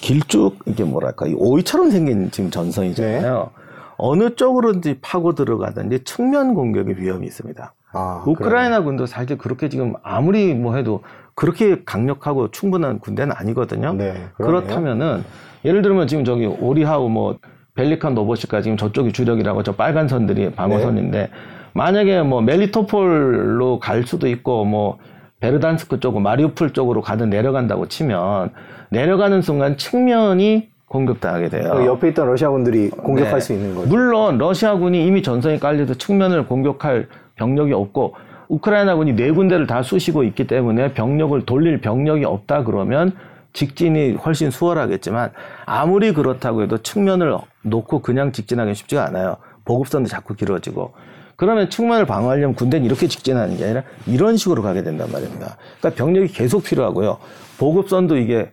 [0.00, 3.50] 길쭉 이게 뭐랄까 이 오이처럼 생긴 지금 전선이잖아요.
[3.96, 7.74] 어느 쪽으로든지 파고 들어가든지 측면 공격의 위험이 있습니다.
[7.92, 11.02] 아, 우크라이나 군도 사실 그렇게 지금 아무리 뭐 해도
[11.34, 13.94] 그렇게 강력하고 충분한 군대는 아니거든요.
[13.94, 14.26] 네.
[14.36, 15.24] 그렇다면은
[15.64, 17.38] 예를 들면 지금 저기 오리하우 뭐
[17.74, 21.30] 벨리칸 노보시카 지금 저쪽이 주력이라고 저 빨간 선들이 방어선인데 네.
[21.72, 24.98] 만약에 뭐 멜리토폴로 갈 수도 있고 뭐
[25.44, 28.50] 베르단스크 쪽으로 마리우폴 쪽으로 가든 내려간다고 치면
[28.88, 31.74] 내려가는 순간 측면이 공격당하게 돼요.
[31.74, 33.40] 그 옆에 있던 러시아군들이 공격할 네.
[33.40, 33.88] 수 있는 거죠.
[33.88, 38.14] 물론 러시아군이 이미 전선이 깔려서 측면을 공격할 병력이 없고
[38.48, 43.12] 우크라이나군이 네 군데를 다 쑤시고 있기 때문에 병력을 돌릴 병력이 없다 그러면
[43.52, 45.30] 직진이 훨씬 수월하겠지만
[45.66, 49.36] 아무리 그렇다고 해도 측면을 놓고 그냥 직진하기 쉽지가 않아요.
[49.66, 50.94] 보급선도 자꾸 길어지고
[51.36, 55.56] 그러면 측면을 방어하려면 군대는 이렇게 직진하는 게 아니라 이런 식으로 가게 된단 말입니다.
[55.80, 57.18] 그러니까 병력이 계속 필요하고요.
[57.58, 58.52] 보급선도 이게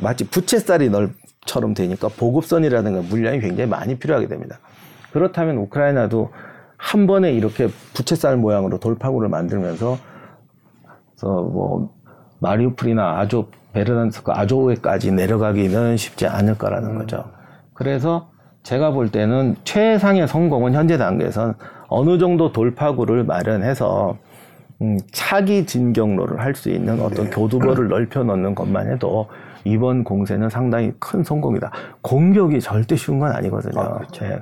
[0.00, 4.58] 마치 부채살이 널처럼 되니까 보급선이라든가 물량이 굉장히 많이 필요하게 됩니다.
[5.12, 6.30] 그렇다면 우크라이나도
[6.76, 9.98] 한 번에 이렇게 부채살 모양으로 돌파구를 만들면서
[11.22, 11.94] 뭐
[12.40, 17.24] 마리우폴이나 아조 베르단스크 아조에까지 내려가기는 쉽지 않을 거라는 거죠.
[17.74, 18.30] 그래서
[18.64, 21.54] 제가 볼 때는 최상의 성공은 현재 단계에선
[21.92, 24.16] 어느 정도 돌파구를 마련해서
[24.80, 29.28] 음, 차기 진격로를 할 수 있는 어떤 교두보를 넓혀 놓는 것만 해도
[29.64, 31.70] 이번 공세는 상당히 큰 성공이다.
[32.02, 33.80] 공격이 절대 쉬운 건 아니거든요.
[33.80, 34.24] 아, 그렇죠.
[34.26, 34.40] 예.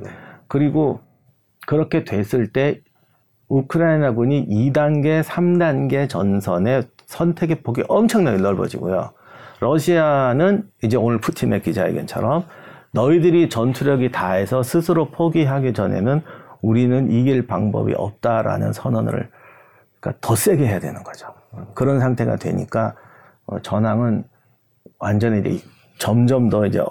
[0.48, 1.00] 그리고
[1.66, 2.80] 그렇게 됐을 때
[3.48, 9.10] 우크라이나군이 2단계, 3단계 전선의 선택의 폭이 엄청나게 넓어지고요.
[9.60, 12.44] 러시아는 이제 오늘 푸틴의 기자회견처럼
[12.92, 16.22] 너희들이 전투력이 다해서 스스로 포기하기 전에는
[16.62, 19.30] 우리는 이길 방법이 없다라는 선언을
[20.00, 21.28] 그러니까 더 세게 해야 되는 거죠.
[21.74, 22.94] 그런 상태가 되니까
[23.46, 24.24] 어, 전황은
[24.98, 25.62] 완전히
[25.98, 26.82] 점점 더 이제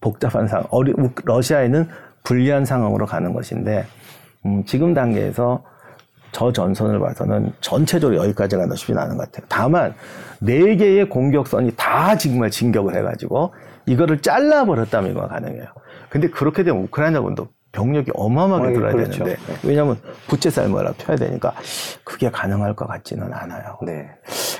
[0.00, 0.66] 복잡한 상황,
[1.24, 1.88] 러시아에는
[2.24, 3.84] 불리한 상황으로 가는 것인데
[4.44, 5.64] 음, 지금 단계에서
[6.32, 9.46] 저 전선을 봐서는 전체적으로 여기까지 가는 쉽지는 않은 것 같아요.
[9.48, 9.94] 다만
[10.40, 13.54] 네 개의 공격선이 다 정말 진격을 해가지고
[13.86, 15.66] 이거를 잘라버렸다면 이거 가능해요.
[16.10, 19.24] 근데 그렇게 되면 우크라이나군도 병력이 어마어마하게 어, 들어야 그렇죠.
[19.24, 19.96] 되는데 왜냐하면
[20.28, 21.52] 부채살 뭐라 펴야 되니까
[22.04, 23.78] 그게 가능할 것 같지는 않아요.
[23.84, 24.08] 네.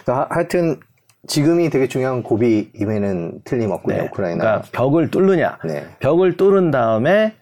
[0.04, 0.78] 그러니까 하- 하여튼
[1.26, 4.04] 지금이 되게 중요한 고비임에는 틀림없군요.
[4.04, 4.38] 우크라이나.
[4.44, 5.58] 그러니까 벽을 뚫느냐.
[5.64, 5.86] 네.
[5.98, 7.34] 벽을 뚫은 다음에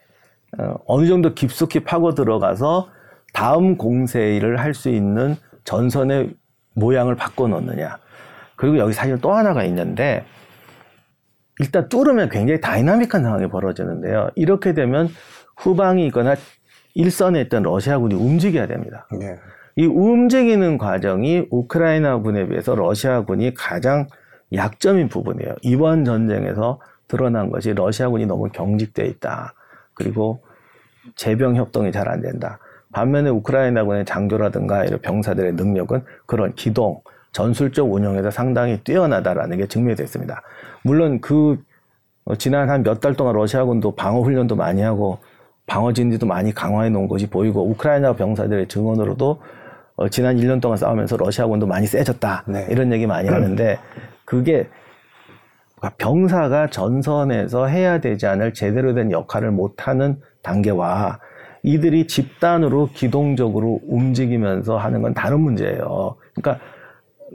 [0.57, 2.87] 어, 어느 정도 깊숙이 파고 들어가서
[3.33, 5.35] 다음 공세를 할 수 있는
[5.65, 6.33] 전선의
[6.73, 7.97] 모양을 바꿔 놓느냐.
[8.55, 10.23] 그리고 여기 사실 또 하나가 있는데
[11.59, 14.29] 일단 뚫으면 굉장히 다이나믹한 상황이 벌어지는데요.
[14.35, 15.09] 이렇게 되면
[15.57, 16.35] 후방이 있거나
[16.93, 19.07] 일선에 있던 러시아군이 움직여야 됩니다.
[19.11, 19.37] 네.
[19.75, 24.07] 이 움직이는 과정이 우크라이나군에 비해서 러시아군이 가장
[24.53, 25.55] 약점인 부분이에요.
[25.63, 29.53] 이번 전쟁에서 드러난 것이 러시아군이 너무 경직돼 있다.
[29.93, 30.41] 그리고
[31.15, 32.59] 재병 협동이 잘 안 된다.
[32.93, 37.01] 반면에 우크라이나군의 장교라든가 이런 병사들의 능력은 그런 기동,
[37.33, 40.41] 전술적 운영에서 상당히 뛰어나다라는 게 증명됐습니다.
[40.83, 41.61] 물론 그
[42.23, 45.19] 어, 지난 한 몇 달 동안 러시아군도 방어 훈련도 많이 하고
[45.67, 49.41] 방어 진지도 많이 강화해 놓은 것이 보이고 우크라이나 병사들의 증언으로도
[49.97, 52.67] 어, 지난 1년 동안 싸우면서 러시아군도 많이 세졌다 네.
[52.69, 53.79] 이런 얘기 많이 하는데
[54.25, 54.67] 그게
[55.97, 61.19] 병사가 전선에서 해야 되지 않을 제대로 된 역할을 못하는 단계와
[61.63, 66.15] 이들이 집단으로 기동적으로 움직이면서 하는 건 다른 문제예요.
[66.35, 66.63] 그러니까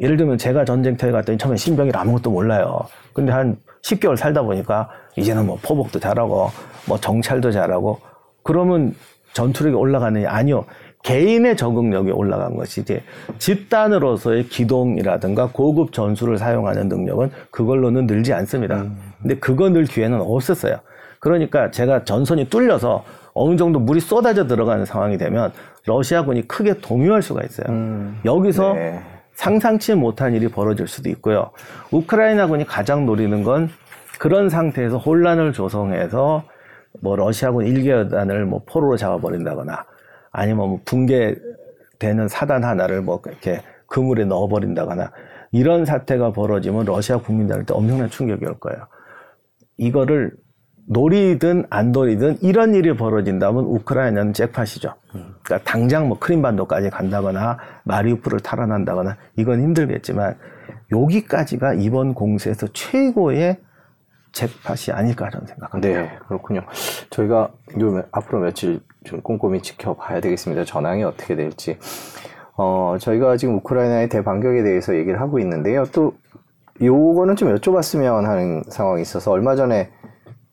[0.00, 2.80] 예를 들면 제가 전쟁터에 갔더니 처음에 신병이 아무것도 몰라요.
[3.12, 6.48] 근데 한 10개월 살다 보니까 이제는 뭐 포복도 잘하고
[6.86, 7.98] 뭐 정찰도 잘하고
[8.42, 8.94] 그러면
[9.32, 10.28] 전투력이 올라가느냐?
[10.30, 10.64] 아니요.
[11.02, 13.02] 개인의 적응력이 올라간 것이지
[13.38, 18.84] 집단으로서의 기동이라든가 고급 전술을 사용하는 능력은 그걸로는 늘지 않습니다.
[19.22, 20.76] 근데 그거 늘 기회는 없었어요.
[21.18, 25.52] 그러니까 제가 전선이 뚫려서 어느 정도 물이 쏟아져 들어가는 상황이 되면
[25.86, 27.66] 러시아군이 크게 동요할 수가 있어요.
[27.68, 28.20] 음.
[28.24, 29.00] 여기서 네.
[29.34, 31.50] 상상치 못한 일이 벌어질 수도 있고요.
[31.92, 33.70] 우크라이나군이 가장 노리는 건
[34.18, 36.44] 그런 상태에서 혼란을 조성해서
[37.00, 39.84] 뭐 러시아군 일개여단을 뭐 포로로 잡아버린다거나
[40.32, 45.10] 아니면 뭐 붕괴되는 사단 하나를 뭐 이렇게 그물에 넣어버린다거나
[45.52, 48.86] 이런 사태가 벌어지면 러시아 국민들한테 엄청난 충격이 올 거예요.
[49.76, 50.32] 이거를
[50.86, 54.94] 노리든 안 노리든 이런 일이 벌어진다면 우크라이나는 잭팟이죠.
[55.42, 60.36] 그러니까 당장 뭐 크림반도까지 간다거나 마리우프를 탈환한다거나 이건 힘들겠지만
[60.92, 63.58] 여기까지가 이번 공세에서 최고의
[64.32, 65.88] 잭팟이 아닐까 저는 생각합니다.
[66.02, 66.62] 네, 그렇군요.
[67.10, 70.64] 저희가 요 앞으로 며칠 좀 꼼꼼히 지켜봐야 되겠습니다.
[70.64, 71.78] 전황이 어떻게 될지.
[72.56, 75.84] 어, 저희가 지금 우크라이나의 대반격에 대해서 얘기를 하고 있는데요.
[75.92, 76.14] 또
[76.82, 79.90] 요거는 좀 여쭤봤으면 하는 상황이 있어서 얼마 전에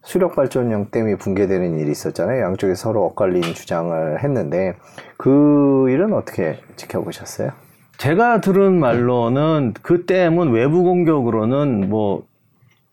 [0.01, 2.41] 수력 발전용 댐이 붕괴되는 일이 있었잖아요.
[2.41, 4.75] 양쪽에 서로 엇갈린 주장을 했는데
[5.17, 7.51] 그 일은 어떻게 지켜보셨어요?
[7.97, 12.26] 제가 들은 말로는 그 댐은 외부 공격으로는 뭐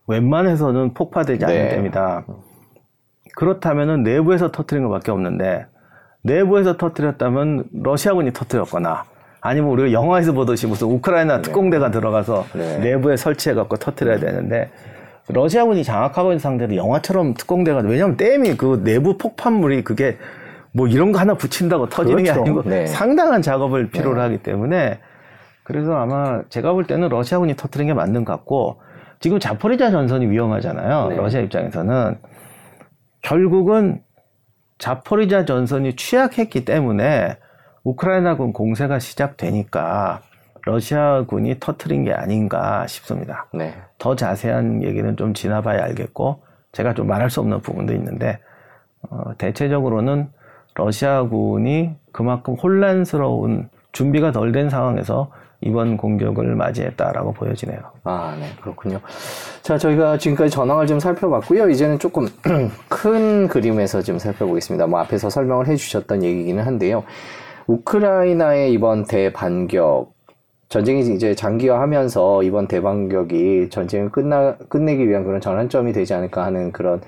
[0.06, 1.68] 웬만해서는 폭파되지 않는 네.
[1.70, 2.24] 댐이다.
[3.36, 5.66] 그렇다면은 내부에서 터트린 것밖에 없는데
[6.22, 9.04] 내부에서 터트렸다면 러시아군이 터트렸거나
[9.40, 12.78] 아니면 우리가 영화에서 보듯이 무슨 우크라이나 특공대가 들어가서 네.
[12.78, 14.70] 내부에 설치해 갖고 터트려야 되는데
[15.28, 20.16] 러시아군이 장악하고 있는 상태로 영화처럼 특공대가 왜냐하면 댐이 그 내부 폭발물이 그게
[20.72, 22.40] 뭐 이런 거 하나 붙인다고 터지는 게 그렇죠.
[22.40, 22.86] 아니고 네.
[22.86, 24.98] 상당한 작업을 필요로 하기 때문에
[25.62, 28.80] 그래서 아마 제가 볼 때는 러시아군이 터트린 게 맞는 것 같고
[29.24, 31.08] 지금 자포리자 전선이 위험하잖아요.
[31.08, 31.16] 네.
[31.16, 32.18] 러시아 입장에서는
[33.22, 34.02] 결국은
[34.76, 37.38] 자포리자 전선이 취약했기 때문에
[37.84, 40.20] 우크라이나군 공세가 시작되니까
[40.66, 43.46] 러시아군이 터트린 게 아닌가 싶습니다.
[43.54, 43.72] 네.
[43.96, 48.40] 더 자세한 얘기는 좀 지나봐야 알겠고 제가 좀 말할 수 없는 부분도 있는데
[49.08, 50.28] 어, 대체적으로는
[50.74, 55.30] 러시아군이 그만큼 혼란스러운 준비가 덜 된 상황에서
[55.64, 57.80] 이번 공격을 맞이했다라고 보여지네요.
[58.04, 59.00] 아, 네, 그렇군요.
[59.62, 61.70] 자, 저희가 지금까지 전황을 좀 살펴봤고요.
[61.70, 62.28] 이제는 조금
[62.88, 64.86] 큰 그림에서 좀 살펴보겠습니다.
[64.86, 67.02] 뭐 앞에서 설명을 해주셨던 얘기기는 한데요.
[67.66, 70.12] 우크라이나의 이번 대반격
[70.68, 77.00] 전쟁이 이제 장기화하면서 이번 대반격이 전쟁을 끝나 끝내기 위한 그런 전환점이 되지 않을까 하는 그런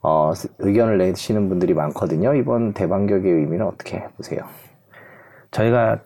[0.00, 2.34] 어, 의견을 내시는 분들이 많거든요.
[2.34, 4.42] 이번 대반격의 의미는 어떻게 보세요?
[5.50, 6.00] 저희가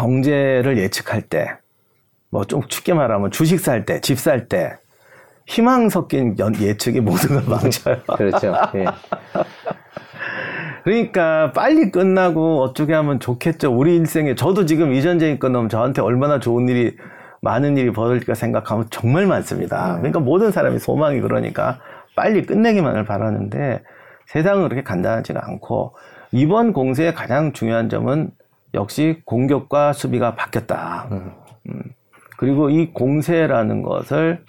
[0.00, 1.48] 경제를 예측할 때,
[2.30, 4.72] 뭐 좀 쉽게 말하면 주식 살 때, 집 살 때,
[5.46, 7.96] 희망 섞인 연- 예측이 모든 걸 망쳐요.
[8.16, 8.52] 그렇죠.
[8.74, 8.84] 예.
[10.84, 13.72] 그러니까 빨리 끝나고 어떻게 하면 좋겠죠.
[13.76, 16.96] 우리 일생에 저도 지금 이 전쟁이 끝나면 저한테 얼마나 좋은 일이
[17.42, 19.96] 많은 일이 벌어질까 생각하면 정말 많습니다.
[19.98, 21.78] 그러니까 모든 사람이 소망이 그러니까
[22.14, 23.82] 빨리 끝내기만을 바라는데
[24.26, 25.94] 세상은 그렇게 간단하지가 않고
[26.32, 28.30] 이번 공세의 가장 중요한 점은
[28.76, 31.08] 역시 공격과 수비가 바뀌었다.
[31.10, 31.82] 음.
[32.36, 34.44] 그리고 이 공세라는 것을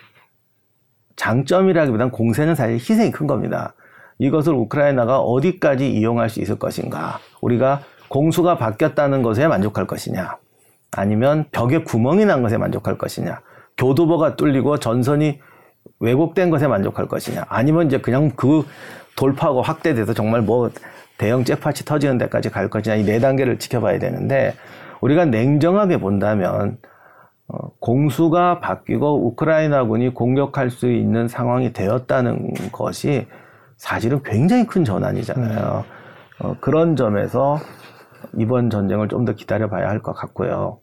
[1.15, 3.73] 장점이라기보다는 공세는 사실 희생이 큰 겁니다.
[4.19, 7.19] 이것을 우크라이나가 어디까지 이용할 수 있을 것인가?
[7.41, 10.37] 우리가 공수가 바뀌었다는 것에 만족할 것이냐?
[10.91, 13.41] 아니면 벽에 구멍이 난 것에 만족할 것이냐?
[13.77, 15.39] 교두보가 뚫리고 전선이
[15.99, 17.45] 왜곡된 것에 만족할 것이냐?
[17.49, 18.65] 아니면 이제 그냥 그
[19.15, 20.69] 돌파하고 확대돼서 정말 뭐
[21.17, 22.95] 대형 잭팟이 터지는 데까지 갈 것이냐?
[22.95, 24.53] 이 네 단계를 지켜봐야 되는데
[25.01, 26.77] 우리가 냉정하게 본다면
[27.47, 33.27] 어, 공수가 바뀌고 우크라이나군이 공격할 수 있는 상황이 되었다는 것이
[33.77, 35.85] 사실은 굉장히 큰 전환이잖아요.
[36.39, 37.59] 어, 그런 점에서
[38.37, 40.79] 이번 전쟁을 좀 더 기다려봐야 할 것 같고요.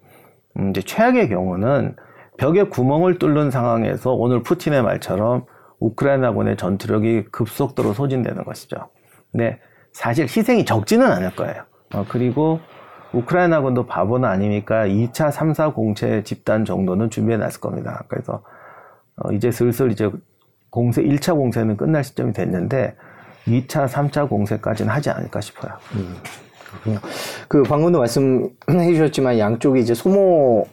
[0.57, 1.97] 음, 이제 최악의 경우는
[2.39, 5.45] 벽에 구멍을 뚫는 상황에서 오늘 푸틴의 말처럼
[5.81, 8.77] 우크라이나군의 전투력이 급속도로 소진되는 것이죠.
[9.33, 9.61] 근데
[9.95, 11.63] 사실 희생이 적지는 않을 거예요.
[11.95, 12.61] 어, 그리고
[13.13, 18.05] 우크라이나군도 바보는 아니니까 2차, 3사 공채 집단 정도는 준비해 놨을 겁니다.
[18.09, 18.43] 그래서
[19.17, 20.11] 어, 이제 슬슬 이제
[20.69, 22.97] 공세 1차 공세는 끝날 시점이 됐는데
[23.47, 25.73] 2차, 3차 공세까지는 하지 않을까 싶어요.
[26.69, 26.99] 그렇군요.
[27.47, 30.67] 그 방금도 말씀해 주셨지만 양쪽이 이제 소모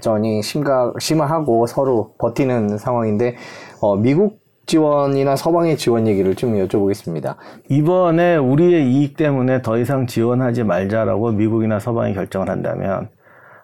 [0.00, 3.36] 전이 심각 심화하고 서로 버티는 상황인데
[3.80, 4.37] 어, 미국
[4.68, 7.36] 지원이나 서방의 지원 얘기를 좀 여쭤보겠습니다.
[7.70, 13.08] 이번에 우리의 이익 때문에 더 이상 지원하지 말자라고 미국이나 서방이 결정을 한다면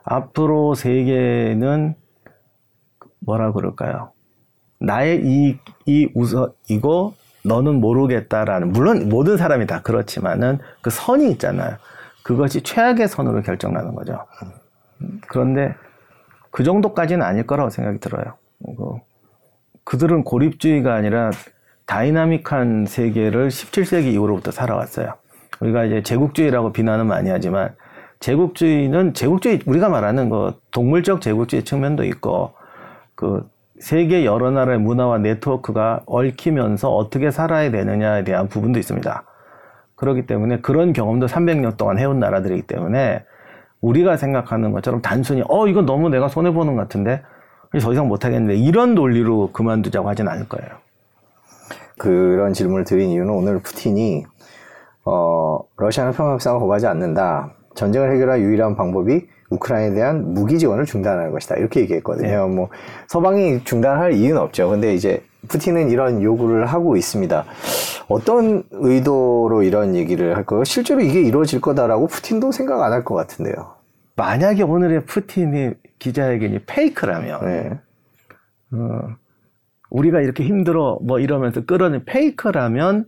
[0.03, 1.95] 앞으로 세계는
[3.21, 4.13] 뭐라 그럴까요?
[4.81, 7.15] 나의 이익이 우선이고
[7.45, 11.77] 너는 모르겠다라는 물론 모든 사람이 다 그렇지만은 그 선이 있잖아요.
[12.23, 14.25] 그것이 최악의 선으로 결정나는 거죠.
[15.29, 15.75] 그런데
[16.51, 18.39] 그 정도까지는 아닐 거라고 생각이 들어요.
[19.85, 21.31] 그 그들은 고립주의가 아니라
[21.87, 25.15] 다이나믹한 세계를 17세기 이후로부터 살아왔어요.
[25.61, 27.75] 우리가 이제 제국주의라고 비난은 많이 하지만
[28.21, 32.55] 제국주의는 제국주의 우리가 말하는 그 동물적 제국주의 측면도 있고
[33.15, 39.25] 그 세계 여러 나라의 문화와 네트워크가 얽히면서 어떻게 살아야 되느냐에 대한 부분도 있습니다.
[39.97, 43.25] 그렇기 때문에 그런 경험도 300년 동안 해온 나라들이기 때문에
[43.81, 47.23] 우리가 생각하는 것처럼 단순히 어 이거 너무 내가 손해 보는 것 같은데
[47.81, 50.69] 더 이상 못 하겠는데 이런 논리로 그만두자고 하진 않을 거예요.
[51.99, 54.25] 그런 질문을 드린 이유는 오늘 푸틴이
[55.05, 57.53] 어, 러시아는 평화협상을 거부하지 않는다.
[57.75, 61.57] 전쟁을 해결할 유일한 방법이 우크라이나에 대한 무기 지원을 중단하는 것이다.
[61.57, 62.29] 이렇게 얘기했거든요.
[62.49, 62.55] 네.
[62.55, 62.69] 뭐
[63.09, 64.71] 서방이 중단할 이유는 없죠.
[64.71, 67.45] 근데 이제 푸틴은 이런 요구를 하고 있습니다.
[68.09, 70.65] 어떤 의도로 이런 얘기를 할까요?
[70.65, 73.55] 실제로 이게 이루어질 거다라고 푸틴도 생각 안 할 것 같은데요.
[74.17, 75.71] 만약에 오늘의 푸틴이
[76.05, 77.81] 기자회견이 페이크라면, 네.
[78.73, 79.17] 어,
[79.89, 83.07] 우리가 이렇게 힘들어 뭐 이러면서 끌어낸 페이크라면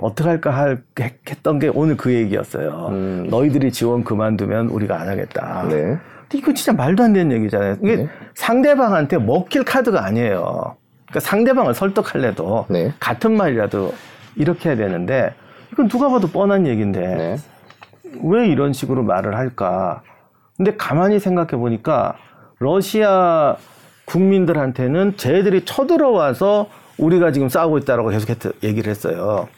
[0.00, 0.82] 어떻게 할까 할,
[1.30, 2.88] 했던 게 오늘 그 얘기였어요.
[2.90, 3.26] 음.
[3.30, 5.68] 너희들이 지원 그만두면 우리가 안 하겠다.
[5.68, 5.96] 네.
[6.32, 7.76] 이거 진짜 말도 안 되는 얘기잖아요.
[7.82, 8.08] 이게 네.
[8.34, 10.76] 상대방한테 먹힐 카드가 아니에요.
[11.06, 12.92] 그러니까 상대방을 설득할래도 네.
[12.98, 13.94] 같은 말이라도
[14.34, 15.32] 이렇게 해야 되는데
[15.72, 17.36] 이건 누가 봐도 뻔한 얘기인데 네.
[18.24, 20.02] 왜 이런 식으로 말을 할까?
[20.56, 22.16] 근데 가만히 생각해 보니까
[22.58, 23.56] 러시아
[24.06, 28.28] 국민들한테는 쟤들이 쳐들어와서 우리가 지금 싸우고 있다라고 계속
[28.62, 29.48] 얘기를 했어요.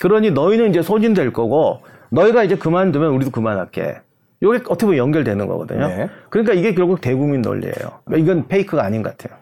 [0.00, 4.00] 그러니 너희는 이제 소진될 거고 너희가 이제 그만두면 우리도 그만할게.
[4.40, 5.86] 이게 어떻게 보면 연결되는 거거든요.
[5.86, 6.10] 네.
[6.30, 8.00] 그러니까 이게 결국 대국민 논리예요.
[8.16, 9.38] 이건 페이크가 아닌 것 같아요.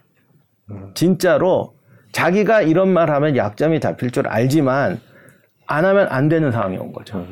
[0.95, 1.75] 진짜로
[2.13, 5.01] 자기가 이런 말 하면 약점이 잡힐 줄 알지만
[5.67, 7.25] 안 하면 안 되는 상황이 온 거죠.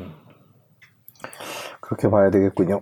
[1.81, 2.81] 그렇게 봐야 되겠군요.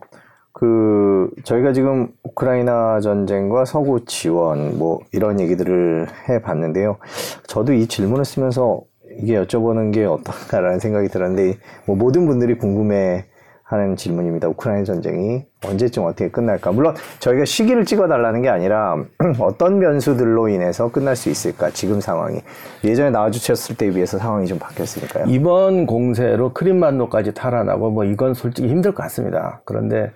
[0.60, 6.98] 그 저희가 지금 우크라이나 전쟁과 서구 지원 뭐 이런 얘기들을 해 봤는데요.
[7.46, 8.82] 저도 이 질문을 쓰면서
[9.20, 13.26] 이게 여쭤보는 게 어떨까라는 생각이 들었는데 뭐 모든 분들이 궁금해
[13.66, 14.48] 하는 질문입니다.
[14.48, 16.72] 우크라이나 전쟁이 언제쯤 어떻게 끝날까?
[16.72, 18.96] 물론 저희가 시기를 찍어달라는 게 아니라
[19.40, 21.70] 어떤 변수들로 인해서 끝날 수 있을까?
[21.70, 22.40] 지금 상황이
[22.84, 25.26] 예전에 나와주셨을 때에 비해서 상황이 좀 바뀌었으니까요.
[25.28, 29.62] 이번 공세로 크림반도까지 탈환하고 뭐 이건 솔직히 힘들 것 같습니다.
[29.66, 30.12] 그런데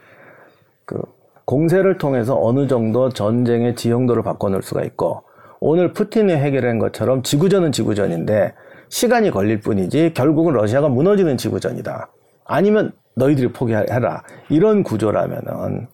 [0.91, 1.01] 그
[1.45, 5.23] 공세를 통해서 어느 정도 전쟁의 지형도를 바꿔놓을 수가 있고
[5.61, 8.53] 오늘 푸틴이 해결한 것처럼 지구전은 지구전인데
[8.89, 12.09] 시간이 걸릴 뿐이지 결국은 러시아가 무너지는 지구전이다.
[12.45, 14.23] 아니면 너희들이 포기해라.
[14.49, 15.87] 이런 구조라면은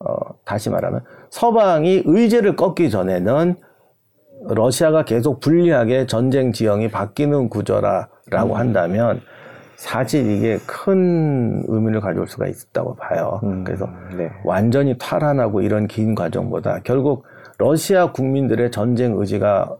[0.00, 3.54] 어, 다시 말하면 서방이 의제를 꺾기 전에는
[4.48, 8.54] 러시아가 계속 불리하게 전쟁 지형이 바뀌는 구조라라고 음.
[8.54, 9.20] 한다면
[9.80, 13.40] 사실 이게 큰 의미를 가져올 수가 있다고 봐요.
[13.44, 14.30] 음, 그래서 네.
[14.44, 17.24] 완전히 탈환하고 이런 긴 과정보다 결국
[17.56, 19.74] 러시아 국민들의 전쟁 의지가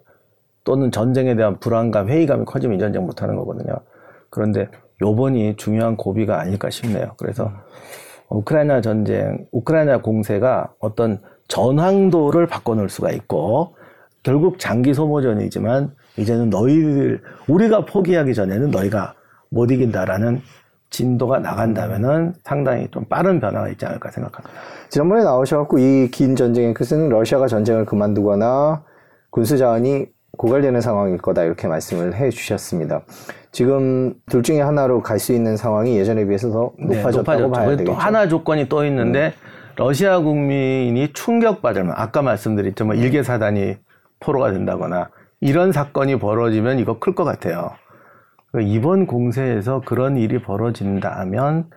[0.65, 3.75] 또는 전쟁에 대한 불안감, 회의감이 커지면 이 전쟁 못 하는 거거든요.
[4.31, 4.69] 그런데
[5.03, 7.13] 요번이 중요한 고비가 아닐까 싶네요.
[7.19, 7.57] 그래서 음.
[8.31, 13.77] 우크라이나 전쟁, 우크라이나 공세가 어떤 전황도를 바꿔놓을 수가 있고
[14.23, 19.15] 결국 장기 소모전이지만 이제는 너희들 우리가 포기하기 전에는 너희가
[19.51, 20.41] 못 이긴다라는
[20.91, 24.51] 진도가 나간다면은 상당히 좀 빠른 변화가 있지 않을까 생각합니다.
[24.89, 28.83] 지난번에 나오셔갖고 이 긴 전쟁의 끝은 러시아가 전쟁을 그만두거나
[29.31, 33.03] 군수 자원이 고갈되는 상황일 거다 이렇게 말씀을 해 주셨습니다.
[33.53, 37.69] 지금 둘 중에 하나로 갈 수 있는 상황이 예전에 비해서 더 네, 높아졌다고 네, 봐야
[37.71, 37.93] 되겠죠.
[37.93, 39.33] 또 하나 조건이 또 있는데 음.
[39.77, 42.85] 러시아 국민이 충격받으면 아까 말씀드렸죠.
[42.87, 43.77] 뭐 일개 사단이
[44.21, 45.11] 포로가 된다거나
[45.41, 47.71] 이런 사건이 벌어지면 이거 클 것 같아요.
[48.59, 51.71] 이번 공세에서 그런 일이 벌어진다면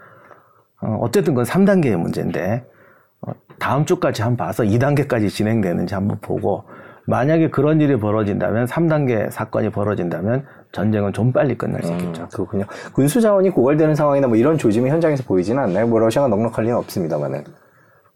[0.82, 2.66] 어, 어쨌든 그건 3단계의 문제인데
[3.22, 6.64] 어, 다음 주까지 한번 봐서 2단계까지 진행되는지 한번 보고
[7.06, 12.24] 만약에 그런 일이 벌어진다면 3단계 사건이 벌어진다면 전쟁은 좀 빨리 끝날 수 음, 있겠죠.
[12.24, 12.66] 음, 그렇군요.
[12.94, 15.88] 군수 자원이 고갈되는 상황이나 뭐 이런 조짐이 현장에서 보이지는 않나요?
[15.88, 17.44] 뭐 러시아가 넉넉할 리는 없습니다만은.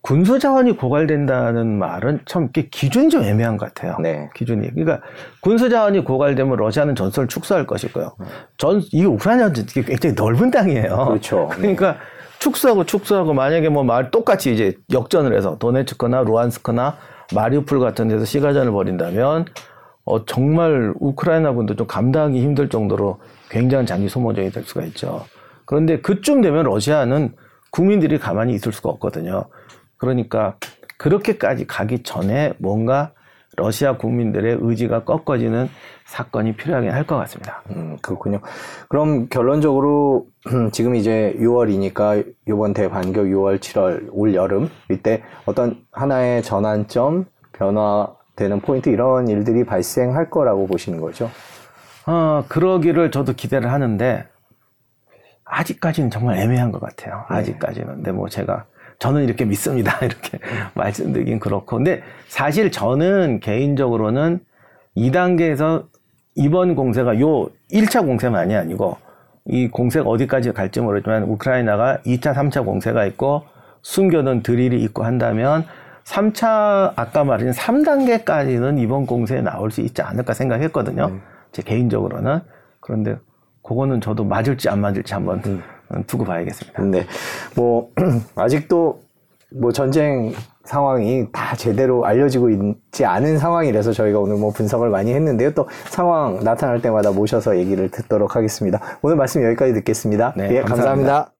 [0.01, 3.97] 군수 자원이 고갈된다는 말은 참 기준이 좀 애매한 것 같아요.
[3.99, 4.29] 네.
[4.35, 4.69] 기준이.
[4.71, 5.01] 그러니까
[5.41, 8.15] 군수 자원이 고갈되면 러시아는 전설을 축소할 것이고요.
[8.57, 11.05] 전 이게 우크라이나는 굉장히 넓은 땅이에요.
[11.07, 11.49] 그렇죠.
[11.51, 11.97] 그러니까 네.
[12.39, 16.97] 축소하고 축소하고 만약에 뭐 말 똑같이 이제 역전을 해서 도네츠크나 루안스크나
[17.33, 19.45] 마리우폴 같은 데서 시가전을 벌인다면
[20.05, 23.19] 어 정말 우크라이나 분도 좀 감당하기 힘들 정도로
[23.49, 25.25] 굉장한 장기 소모전이 될 수가 있죠.
[25.65, 27.33] 그런데 그쯤 되면 러시아는
[27.71, 29.45] 국민들이 가만히 있을 수가 없거든요.
[29.97, 30.55] 그러니까
[30.97, 33.11] 그렇게까지 가기 전에 뭔가
[33.55, 35.67] 러시아 국민들의 의지가 꺾어지는
[36.05, 37.63] 사건이 필요하긴 할 것 같습니다.
[37.71, 38.39] 음, 그렇군요.
[38.87, 40.27] 그럼 결론적으로
[40.71, 48.89] 지금 이제 6월이니까 이번 대반격 6월, 7월, 올 여름 이때 어떤 하나의 전환점, 변화되는 포인트
[48.89, 51.29] 이런 일들이 발생할 거라고 보시는 거죠?
[52.05, 54.27] 어, 그러기를 저도 기대를 하는데
[55.45, 57.25] 아직까지는 정말 애매한 것 같아요.
[57.27, 57.95] 아직까지는.
[57.95, 58.65] 근데 뭐 제가
[58.99, 59.97] 저는 이렇게 믿습니다.
[60.03, 60.39] 이렇게
[60.73, 61.77] 말씀드리긴 그렇고.
[61.77, 64.39] 근데 사실 저는 개인적으로는
[64.95, 65.85] 2단계에서
[66.35, 68.97] 이번 공세가 요 1차 공세만이 아니고
[69.45, 73.43] 이 공세가 어디까지 갈지 모르지만 우크라이나가 2차, 3차 공세가 있고
[73.81, 75.65] 숨겨둔 드릴이 있고 한다면
[76.03, 81.19] 3차 아까 말한 3단계까지는 이번 공세에 나올 수 있지 않을까 생각했거든요.
[81.51, 82.39] 제 개인적으로는.
[82.79, 83.17] 그런데
[83.63, 85.41] 그거는 저도 맞을지 안 맞을지 한번
[86.07, 86.83] 두고 봐야겠습니다.
[86.83, 87.05] 네.
[87.55, 87.89] 뭐,
[88.35, 89.01] 아직도
[89.55, 90.33] 뭐 전쟁
[90.65, 95.51] 상황이 다 제대로 알려지고 있지 않은 상황이라서 저희가 오늘 뭐 분석을 많이 했는데요.
[95.53, 98.79] 또 상황 나타날 때마다 모셔서 얘기를 듣도록 하겠습니다.
[99.01, 100.33] 오늘 말씀 여기까지 듣겠습니다.
[100.35, 100.65] 네, 예, 감사합니다.
[100.65, 101.36] 감사합니다.